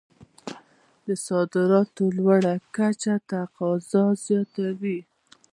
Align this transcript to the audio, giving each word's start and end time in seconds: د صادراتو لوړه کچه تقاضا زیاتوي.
د 1.07 1.09
صادراتو 1.25 2.03
لوړه 2.17 2.53
کچه 2.75 3.13
تقاضا 3.31 4.03
زیاتوي. 4.25 4.99